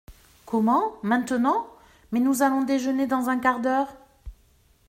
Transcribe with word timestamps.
Comment, 0.47 0.93
maintenant?… 1.03 1.67
mais 2.11 2.19
nous 2.21 2.41
allons 2.41 2.63
déjeuner 2.63 3.05
dans 3.05 3.29
un 3.29 3.37
quart 3.37 3.59
d’heure. 3.59 3.95